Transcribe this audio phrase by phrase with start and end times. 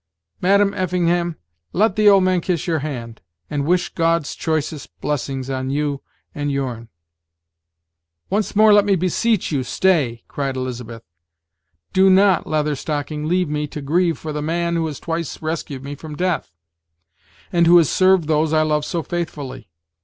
[0.41, 1.35] Madam Effingham,
[1.73, 6.01] let an old man kiss your hand, and wish God's choicest blessings on you
[6.33, 6.89] and your'n."
[8.27, 11.03] "Once more let me beseech you, stay!" cried Elizabeth.
[11.93, 15.83] "Do not, Leather Stocking, leave me to grieve for the man who has twice rescued
[15.83, 16.51] me from death,
[17.53, 19.69] and who has served those I love so faithfully.